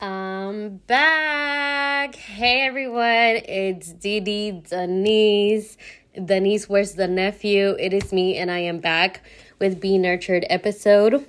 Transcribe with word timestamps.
I'm 0.00 0.76
back. 0.86 2.14
Hey 2.14 2.66
everyone, 2.66 3.40
it's 3.46 3.92
Didi 3.92 4.62
Denise. 4.68 5.78
Denise, 6.22 6.68
where's 6.68 6.92
the 6.92 7.08
nephew? 7.08 7.76
It 7.80 7.94
is 7.94 8.12
me, 8.12 8.36
and 8.36 8.50
I 8.50 8.58
am 8.58 8.78
back 8.80 9.22
with 9.58 9.80
Be 9.80 9.96
Nurtured 9.96 10.44
episode. 10.50 11.26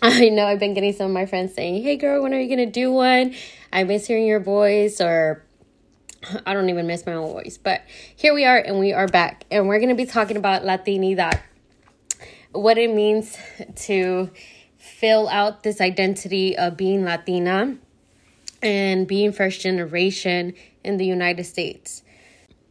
I 0.00 0.30
know 0.30 0.46
I've 0.46 0.58
been 0.58 0.72
getting 0.72 0.94
some 0.94 1.06
of 1.08 1.12
my 1.12 1.26
friends 1.26 1.54
saying, 1.54 1.82
Hey 1.82 1.96
girl, 1.96 2.22
when 2.22 2.32
are 2.32 2.40
you 2.40 2.48
gonna 2.48 2.64
do 2.64 2.90
one? 2.90 3.34
I 3.72 3.84
miss 3.84 4.06
hearing 4.06 4.26
your 4.26 4.40
voice, 4.40 5.00
or 5.00 5.44
I 6.46 6.54
don't 6.54 6.70
even 6.70 6.86
miss 6.86 7.04
my 7.04 7.12
own 7.12 7.32
voice. 7.32 7.58
But 7.62 7.82
here 8.16 8.32
we 8.32 8.46
are, 8.46 8.56
and 8.56 8.78
we 8.78 8.94
are 8.94 9.08
back, 9.08 9.44
and 9.50 9.68
we're 9.68 9.80
gonna 9.80 9.94
be 9.94 10.06
talking 10.06 10.38
about 10.38 10.62
Latinidad, 10.62 11.40
what 12.52 12.78
it 12.78 12.94
means 12.94 13.36
to 13.84 14.30
fill 14.86 15.28
out 15.28 15.62
this 15.62 15.80
identity 15.80 16.56
of 16.56 16.76
being 16.76 17.04
Latina 17.04 17.76
and 18.62 19.06
being 19.06 19.32
first 19.32 19.60
generation 19.60 20.54
in 20.82 20.96
the 20.96 21.04
United 21.04 21.44
States. 21.44 22.02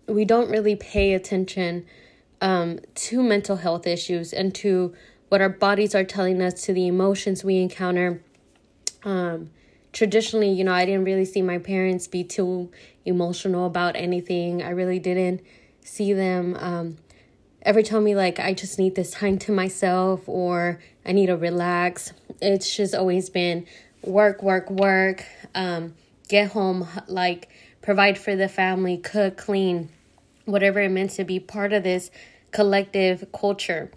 We 0.08 0.26
don't 0.26 0.50
really 0.50 0.76
pay 0.76 1.14
attention 1.14 1.86
um, 2.42 2.80
to 2.96 3.22
mental 3.22 3.58
health 3.58 3.86
issues 3.86 4.34
and 4.34 4.54
to 4.56 4.94
what 5.30 5.42
our 5.42 5.50
bodies 5.50 5.96
are 5.96 6.04
telling 6.04 6.42
us, 6.42 6.64
to 6.64 6.74
the 6.74 6.88
emotions 6.88 7.44
we 7.44 7.58
encounter. 7.58 8.22
Um, 9.04 9.52
traditionally, 9.92 10.52
you 10.52 10.64
know, 10.64 10.74
I 10.74 10.86
didn't 10.86 11.06
really 11.06 11.26
see 11.26 11.42
my 11.42 11.58
parents 11.58 12.08
be 12.08 12.24
too 12.24 12.72
emotional 13.04 13.66
about 13.66 13.96
anything. 13.96 14.64
I 14.64 14.70
really 14.70 15.00
didn't 15.00 15.42
see 15.82 16.14
them 16.14 16.56
um, 16.60 16.98
ever 17.62 17.82
tell 17.82 18.02
me, 18.02 18.16
like, 18.16 18.40
I 18.40 18.54
just 18.54 18.78
need 18.78 18.96
this 18.96 19.12
time 19.12 19.38
to 19.40 19.52
myself 19.52 20.22
or 20.28 20.80
I 21.06 21.12
need 21.12 21.28
to 21.28 21.38
relax. 21.38 22.14
It's 22.42 22.76
just 22.76 22.96
always 22.96 23.30
been 23.30 23.68
work, 24.02 24.42
work, 24.42 24.70
work, 24.70 25.26
um, 25.54 25.94
get 26.28 26.52
home, 26.52 26.88
like, 27.08 27.50
provide 27.82 28.18
for 28.18 28.36
the 28.36 28.48
family, 28.48 28.98
cook, 28.98 29.38
clean, 29.38 29.90
whatever 30.46 30.80
it 30.80 30.90
meant 30.90 31.12
to 31.12 31.24
be 31.24 31.40
part 31.40 31.74
of 31.74 31.84
this 31.84 32.10
collective 32.52 33.32
culture. 33.32 33.92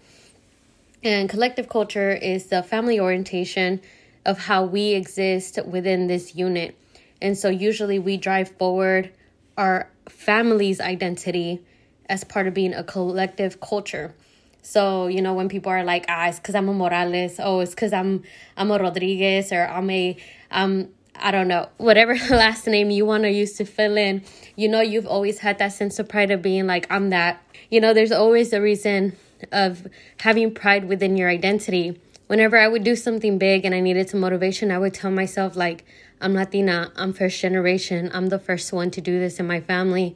And 1.03 1.29
collective 1.29 1.69
culture 1.69 2.11
is 2.11 2.47
the 2.47 2.61
family 2.61 2.99
orientation 2.99 3.81
of 4.25 4.37
how 4.37 4.65
we 4.65 4.93
exist 4.93 5.57
within 5.65 6.07
this 6.07 6.35
unit. 6.35 6.75
And 7.21 7.37
so 7.37 7.49
usually 7.49 7.99
we 7.99 8.17
drive 8.17 8.49
forward 8.57 9.11
our 9.57 9.89
family's 10.07 10.79
identity 10.79 11.61
as 12.07 12.23
part 12.23 12.47
of 12.47 12.53
being 12.53 12.73
a 12.73 12.83
collective 12.83 13.59
culture. 13.59 14.13
So, 14.61 15.07
you 15.07 15.21
know, 15.21 15.33
when 15.33 15.49
people 15.49 15.71
are 15.71 15.83
like, 15.83 16.05
ah, 16.09 16.27
it's 16.27 16.39
because 16.39 16.55
I'm 16.55 16.69
a 16.69 16.73
Morales, 16.73 17.39
oh, 17.39 17.59
it's 17.61 17.71
because 17.71 17.93
I'm 17.93 18.23
I'm 18.57 18.71
a 18.71 18.77
Rodriguez 18.77 19.51
or 19.51 19.67
I'm 19.67 19.89
a 19.89 20.17
um 20.51 20.89
I 21.21 21.31
don't 21.31 21.47
know, 21.47 21.67
whatever 21.77 22.15
last 22.29 22.65
name 22.67 22.89
you 22.89 23.05
want 23.05 23.23
to 23.23 23.31
use 23.31 23.53
to 23.53 23.65
fill 23.65 23.97
in, 23.97 24.23
you 24.55 24.69
know, 24.69 24.81
you've 24.81 25.07
always 25.07 25.39
had 25.39 25.57
that 25.59 25.73
sense 25.73 25.99
of 25.99 26.07
pride 26.07 26.31
of 26.31 26.41
being 26.41 26.67
like, 26.67 26.87
I'm 26.89 27.09
that. 27.09 27.43
You 27.69 27.81
know, 27.81 27.93
there's 27.93 28.11
always 28.11 28.53
a 28.53 28.61
reason 28.61 29.15
of 29.51 29.87
having 30.19 30.53
pride 30.53 30.85
within 30.85 31.17
your 31.17 31.29
identity. 31.29 31.99
Whenever 32.27 32.57
I 32.57 32.67
would 32.67 32.83
do 32.83 32.95
something 32.95 33.37
big 33.37 33.65
and 33.65 33.73
I 33.73 33.79
needed 33.79 34.09
some 34.09 34.19
motivation, 34.19 34.71
I 34.71 34.77
would 34.77 34.93
tell 34.93 35.11
myself, 35.11 35.55
like, 35.55 35.83
I'm 36.21 36.33
Latina, 36.33 36.91
I'm 36.95 37.13
first 37.13 37.39
generation, 37.39 38.11
I'm 38.13 38.27
the 38.27 38.39
first 38.39 38.71
one 38.71 38.91
to 38.91 39.01
do 39.01 39.19
this 39.19 39.39
in 39.39 39.47
my 39.47 39.61
family. 39.61 40.15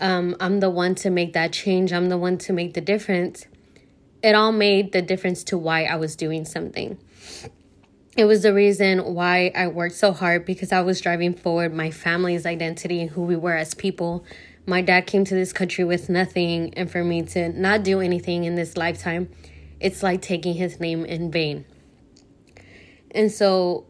Um, 0.00 0.36
I'm 0.40 0.60
the 0.60 0.70
one 0.70 0.94
to 0.96 1.10
make 1.10 1.32
that 1.34 1.52
change, 1.52 1.92
I'm 1.92 2.08
the 2.08 2.18
one 2.18 2.38
to 2.38 2.52
make 2.52 2.74
the 2.74 2.80
difference. 2.80 3.46
It 4.22 4.34
all 4.34 4.52
made 4.52 4.92
the 4.92 5.02
difference 5.02 5.44
to 5.44 5.58
why 5.58 5.84
I 5.84 5.96
was 5.96 6.16
doing 6.16 6.44
something. 6.44 6.98
It 8.16 8.26
was 8.26 8.42
the 8.42 8.52
reason 8.52 9.14
why 9.14 9.50
I 9.54 9.68
worked 9.68 9.94
so 9.94 10.12
hard 10.12 10.44
because 10.44 10.70
I 10.70 10.82
was 10.82 11.00
driving 11.00 11.34
forward 11.34 11.74
my 11.74 11.90
family's 11.90 12.44
identity 12.44 13.00
and 13.00 13.10
who 13.10 13.22
we 13.22 13.36
were 13.36 13.56
as 13.56 13.74
people 13.74 14.24
my 14.66 14.80
dad 14.80 15.06
came 15.06 15.24
to 15.24 15.34
this 15.34 15.52
country 15.52 15.84
with 15.84 16.08
nothing, 16.08 16.72
and 16.74 16.90
for 16.90 17.02
me 17.02 17.22
to 17.22 17.48
not 17.48 17.82
do 17.82 18.00
anything 18.00 18.44
in 18.44 18.54
this 18.54 18.76
lifetime, 18.76 19.28
it's 19.80 20.02
like 20.02 20.22
taking 20.22 20.54
his 20.54 20.78
name 20.78 21.04
in 21.04 21.30
vain. 21.30 21.64
And 23.10 23.30
so 23.30 23.86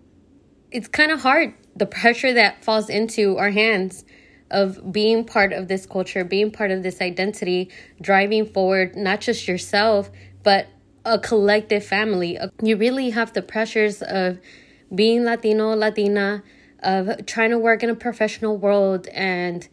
it's 0.71 0.89
kind 0.89 1.13
of 1.13 1.21
hard 1.21 1.55
the 1.77 1.87
pressure 1.87 2.33
that 2.33 2.65
falls 2.65 2.89
into 2.89 3.37
our 3.37 3.51
hands 3.51 4.05
of 4.53 4.93
being 4.93 5.25
part 5.25 5.53
of 5.53 5.67
this 5.69 5.87
culture, 5.87 6.25
being 6.25 6.51
part 6.51 6.71
of 6.71 6.83
this 6.83 7.01
identity, 7.01 7.71
driving 8.01 8.47
forward 8.47 8.95
not 8.95 9.21
just 9.21 9.49
yourself, 9.49 10.11
but 10.43 10.69
a 11.05 11.19
collective 11.19 11.85
family. 11.85 12.39
You 12.63 12.77
really 12.77 13.11
have 13.11 13.33
the 13.33 13.43
pressures 13.43 14.03
of 14.03 14.39
being 14.95 15.25
Latino, 15.25 15.75
Latina, 15.75 16.43
of 16.83 17.27
trying 17.27 17.51
to 17.51 17.59
work 17.59 17.83
in 17.83 17.91
a 17.91 17.95
professional 17.95 18.57
world 18.57 19.09
and 19.09 19.67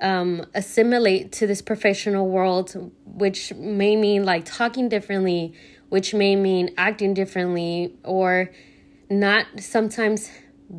um, 0.00 0.46
assimilate 0.54 1.32
to 1.32 1.46
this 1.46 1.60
professional 1.60 2.28
world, 2.28 2.92
which 3.04 3.52
may 3.54 3.96
mean 3.96 4.24
like 4.24 4.44
talking 4.44 4.88
differently, 4.88 5.52
which 5.88 6.14
may 6.14 6.36
mean 6.36 6.70
acting 6.78 7.14
differently, 7.14 7.94
or 8.04 8.50
not 9.10 9.46
sometimes 9.58 10.30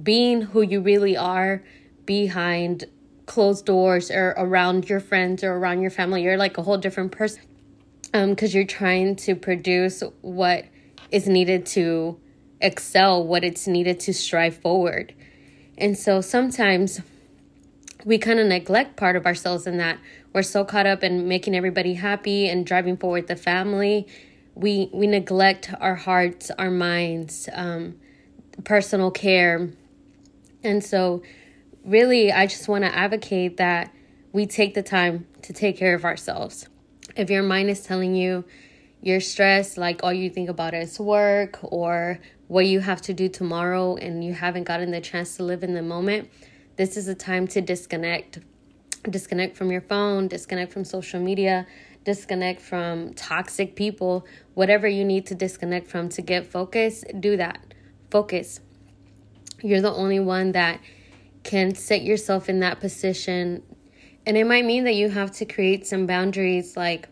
being 0.04 0.42
who 0.42 0.62
you 0.62 0.82
really 0.82 1.18
are 1.18 1.64
behind 2.06 2.86
closed 3.26 3.66
doors 3.66 4.12
or 4.12 4.34
around 4.38 4.90
your 4.90 5.00
friends 5.00 5.44
or 5.44 5.54
around 5.54 5.82
your 5.82 5.92
family. 5.92 6.24
You're 6.24 6.38
like 6.38 6.58
a 6.58 6.64
whole 6.64 6.78
different 6.78 7.12
person 7.12 7.42
because 8.12 8.54
um, 8.54 8.56
you're 8.56 8.66
trying 8.66 9.16
to 9.18 9.36
produce 9.36 10.04
what 10.22 10.66
is 11.12 11.28
needed 11.28 11.66
to 11.66 12.20
excel, 12.60 13.26
what 13.26 13.44
it's 13.44 13.68
needed 13.68 14.00
to 14.02 14.14
strive 14.14 14.58
forward. 14.58 15.14
And 15.78 15.98
so 15.98 16.22
sometimes 16.22 17.02
we 18.06 18.18
kind 18.18 18.40
of 18.40 18.48
neglect 18.48 18.98
part 18.98 19.16
of 19.16 19.26
ourselves 19.26 19.68
in 19.68 19.78
that 19.78 20.00
we're 20.34 20.44
so 20.44 20.64
caught 20.64 20.86
up 20.86 21.04
in 21.04 21.28
making 21.28 21.56
everybody 21.56 21.94
happy 21.96 22.48
and 22.48 22.66
driving 22.66 22.98
forward 22.98 23.28
the 23.28 23.36
family 23.36 24.08
we 24.56 24.90
we 24.92 25.08
neglect 25.08 25.74
our 25.80 25.96
hearts 25.96 26.52
our 26.58 26.72
minds 26.72 27.48
um, 27.54 27.96
personal 28.64 29.12
care 29.12 29.70
and 30.64 30.84
so 30.84 31.22
really 31.86 32.32
i 32.32 32.46
just 32.46 32.68
want 32.68 32.84
to 32.84 32.96
advocate 32.96 33.58
that 33.58 33.94
we 34.34 34.46
take 34.46 34.74
the 34.74 34.84
time 34.84 35.26
to 35.42 35.54
take 35.54 35.78
care 35.78 35.96
of 35.96 36.06
ourselves 36.06 36.68
if 37.16 37.30
your 37.30 37.44
mind 37.44 37.70
is 37.70 37.84
telling 37.84 38.16
you 38.16 38.44
you're 39.02 39.20
stressed 39.20 39.78
like 39.78 40.04
all 40.04 40.14
you 40.14 40.30
think 40.30 40.50
about 40.50 40.74
is 40.74 41.00
work 41.00 41.60
or 41.64 42.20
what 42.48 42.66
you 42.66 42.80
have 42.80 43.02
to 43.02 43.14
do 43.14 43.28
tomorrow 43.28 43.96
and 43.96 44.24
you 44.24 44.34
haven't 44.34 44.64
gotten 44.66 44.92
the 44.92 45.02
chance 45.02 45.38
to 45.38 45.44
live 45.44 45.64
in 45.64 45.74
the 45.74 45.82
moment 45.82 46.30
this 46.82 46.98
is 46.98 47.08
a 47.08 47.14
time 47.14 47.48
to 47.50 47.62
disconnect. 47.62 48.40
Disconnect 49.08 49.58
from 49.58 49.72
your 49.72 49.82
phone, 49.82 50.28
disconnect 50.28 50.72
from 50.72 50.84
social 50.84 51.20
media, 51.20 51.68
disconnect 52.06 52.60
from 52.62 53.14
toxic 53.14 53.76
people, 53.76 54.26
whatever 54.54 54.88
you 54.88 55.04
need 55.04 55.26
to 55.28 55.36
disconnect 55.36 55.88
from 55.88 56.10
to 56.10 56.22
get 56.22 56.48
focus, 56.48 57.04
do 57.20 57.38
that. 57.38 57.60
Focus. 58.10 58.62
You're 59.62 59.82
the 59.82 59.94
only 59.94 60.20
one 60.20 60.54
that 60.54 60.80
can 61.44 61.76
set 61.76 62.04
yourself 62.04 62.50
in 62.50 62.60
that 62.60 62.80
position. 62.80 63.64
And 64.26 64.38
it 64.38 64.46
might 64.46 64.66
mean 64.66 64.84
that 64.84 64.96
you 64.96 65.10
have 65.10 65.32
to 65.34 65.46
create 65.46 65.88
some 65.88 66.06
boundaries, 66.06 66.78
like 66.78 67.10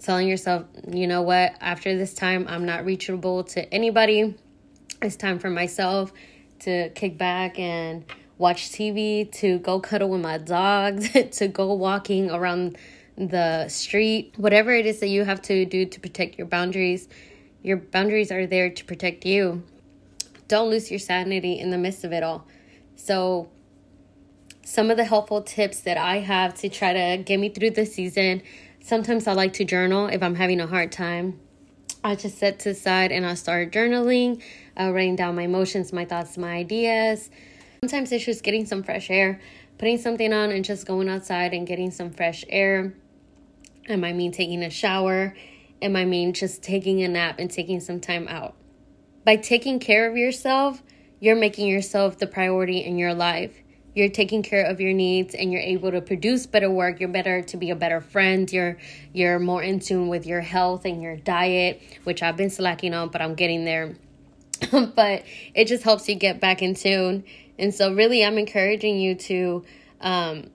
telling 0.00 0.28
yourself, 0.28 0.66
you 0.88 1.06
know 1.06 1.22
what, 1.22 1.54
after 1.60 1.96
this 1.96 2.14
time, 2.14 2.46
I'm 2.48 2.66
not 2.66 2.84
reachable 2.84 3.44
to 3.44 3.72
anybody. 3.72 4.34
It's 5.00 5.16
time 5.16 5.38
for 5.38 5.50
myself 5.50 6.12
to 6.60 6.90
kick 6.90 7.18
back 7.18 7.58
and 7.58 8.04
watch 8.38 8.70
TV, 8.70 9.30
to 9.32 9.58
go 9.60 9.80
cuddle 9.80 10.10
with 10.10 10.20
my 10.20 10.38
dogs, 10.38 11.10
to 11.38 11.48
go 11.48 11.72
walking 11.72 12.30
around 12.30 12.76
the 13.16 13.68
street, 13.68 14.34
whatever 14.36 14.72
it 14.72 14.86
is 14.86 15.00
that 15.00 15.08
you 15.08 15.24
have 15.24 15.42
to 15.42 15.64
do 15.64 15.84
to 15.86 16.00
protect 16.00 16.38
your 16.38 16.46
boundaries. 16.46 17.08
Your 17.62 17.76
boundaries 17.76 18.32
are 18.32 18.46
there 18.46 18.70
to 18.70 18.84
protect 18.84 19.24
you. 19.24 19.62
Don't 20.48 20.68
lose 20.68 20.90
your 20.90 20.98
sanity 20.98 21.58
in 21.58 21.70
the 21.70 21.78
midst 21.78 22.04
of 22.04 22.12
it 22.12 22.22
all. 22.22 22.46
So, 22.96 23.48
some 24.64 24.90
of 24.90 24.96
the 24.96 25.04
helpful 25.04 25.42
tips 25.42 25.80
that 25.80 25.96
I 25.96 26.18
have 26.18 26.54
to 26.56 26.68
try 26.68 26.92
to 26.92 27.22
get 27.22 27.38
me 27.38 27.48
through 27.48 27.70
the 27.70 27.86
season 27.86 28.42
sometimes 28.80 29.26
I 29.26 29.32
like 29.32 29.52
to 29.54 29.64
journal 29.64 30.06
if 30.06 30.22
I'm 30.22 30.34
having 30.34 30.60
a 30.60 30.66
hard 30.66 30.90
time. 30.90 31.38
I 32.02 32.16
just 32.16 32.38
set 32.38 32.58
to 32.60 32.74
side 32.74 33.12
and 33.12 33.24
I 33.24 33.34
start 33.34 33.70
journaling, 33.70 34.42
uh, 34.78 34.90
writing 34.92 35.14
down 35.14 35.36
my 35.36 35.42
emotions, 35.42 35.92
my 35.92 36.04
thoughts, 36.04 36.36
my 36.36 36.52
ideas 36.54 37.30
Sometimes 37.84 38.12
it's 38.12 38.24
just 38.24 38.44
getting 38.44 38.64
some 38.64 38.84
fresh 38.84 39.10
air, 39.10 39.40
putting 39.76 39.98
something 39.98 40.32
on 40.32 40.52
and 40.52 40.64
just 40.64 40.86
going 40.86 41.08
outside 41.08 41.52
and 41.52 41.66
getting 41.66 41.90
some 41.90 42.12
fresh 42.12 42.44
air. 42.48 42.94
It 43.88 43.96
might 43.96 44.14
mean 44.14 44.30
taking 44.30 44.62
a 44.62 44.70
shower. 44.70 45.34
It 45.80 45.88
might 45.88 46.04
mean 46.04 46.32
just 46.32 46.62
taking 46.62 47.02
a 47.02 47.08
nap 47.08 47.40
and 47.40 47.50
taking 47.50 47.80
some 47.80 47.98
time 47.98 48.28
out. 48.28 48.54
By 49.24 49.34
taking 49.34 49.80
care 49.80 50.08
of 50.08 50.16
yourself, 50.16 50.80
you're 51.18 51.34
making 51.34 51.66
yourself 51.66 52.18
the 52.18 52.28
priority 52.28 52.78
in 52.78 52.98
your 52.98 53.14
life. 53.14 53.64
You're 53.94 54.08
taking 54.08 54.42
care 54.42 54.64
of 54.64 54.80
your 54.80 54.92
needs 54.92 55.34
and 55.34 55.52
you're 55.52 55.60
able 55.60 55.90
to 55.90 56.00
produce 56.00 56.46
better 56.46 56.70
work. 56.70 57.00
You're 57.00 57.08
better 57.08 57.42
to 57.42 57.56
be 57.56 57.70
a 57.70 57.76
better 57.76 58.00
friend. 58.00 58.50
You're 58.50 58.78
you're 59.12 59.38
more 59.38 59.62
in 59.62 59.80
tune 59.80 60.08
with 60.08 60.26
your 60.26 60.40
health 60.40 60.84
and 60.84 61.02
your 61.02 61.16
diet, 61.16 61.82
which 62.04 62.22
I've 62.22 62.36
been 62.36 62.50
slacking 62.50 62.94
on, 62.94 63.08
but 63.08 63.20
I'm 63.20 63.34
getting 63.34 63.64
there 63.64 63.94
but 64.94 65.24
it 65.54 65.66
just 65.66 65.82
helps 65.82 66.08
you 66.08 66.14
get 66.14 66.40
back 66.40 66.62
in 66.62 66.74
tune. 66.74 67.24
And 67.58 67.74
so, 67.74 67.92
really, 67.92 68.24
I'm 68.24 68.38
encouraging 68.38 68.98
you 68.98 69.14
to 69.14 69.64
um, 70.00 70.50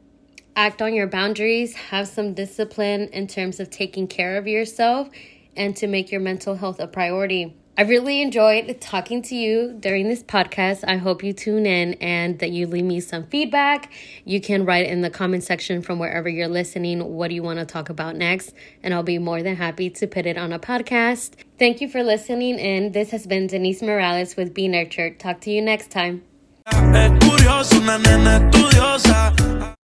act 0.56 0.82
on 0.82 0.94
your 0.94 1.08
boundaries, 1.08 1.76
have 1.76 2.08
some 2.08 2.34
discipline 2.34 3.10
in 3.14 3.28
terms 3.28 3.60
of 3.60 3.70
taking 3.70 4.08
care 4.08 4.38
of 4.38 4.48
yourself, 4.48 5.10
and 5.56 5.76
to 5.78 5.88
make 5.88 6.12
your 6.12 6.22
mental 6.22 6.56
health 6.56 6.80
a 6.80 6.88
priority. 6.88 7.56
I 7.80 7.84
really 7.84 8.24
enjoyed 8.24 8.82
talking 8.82 9.22
to 9.22 9.36
you 9.36 9.78
during 9.80 10.10
this 10.10 10.24
podcast. 10.24 10.84
I 10.88 10.98
hope 10.98 11.24
you 11.24 11.32
tune 11.32 11.68
in 11.68 11.94
and 11.96 12.40
that 12.40 12.50
you 12.50 12.66
leave 12.66 12.86
me 12.86 13.00
some 13.00 13.26
feedback. 13.28 13.92
You 14.26 14.42
can 14.42 14.66
write 14.66 14.88
in 14.88 15.02
the 15.02 15.12
comment 15.12 15.44
section 15.44 15.84
from 15.84 16.00
wherever 16.00 16.28
you're 16.28 16.48
listening 16.48 17.04
what 17.14 17.28
do 17.28 17.36
you 17.36 17.44
want 17.44 17.60
to 17.60 17.66
talk 17.66 17.90
about 17.90 18.16
next, 18.16 18.56
and 18.82 18.96
I'll 18.96 19.04
be 19.04 19.20
more 19.20 19.44
than 19.44 19.58
happy 19.58 19.92
to 19.92 20.08
put 20.08 20.26
it 20.26 20.40
on 20.40 20.52
a 20.52 20.58
podcast. 20.58 21.34
Thank 21.60 21.80
you 21.80 21.88
for 21.88 22.02
listening 22.02 22.60
and 22.60 22.94
this 22.94 23.12
has 23.12 23.28
been 23.28 23.46
Denise 23.46 23.84
Morales 23.84 24.36
with 24.36 24.56
Be 24.56 24.68
Nurtured. 24.68 25.20
Talk 25.20 25.40
to 25.42 25.52
you 25.52 25.62
next 25.62 25.92
time. 25.92 26.24